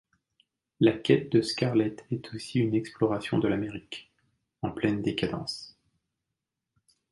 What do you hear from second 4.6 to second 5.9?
en pleine décadence.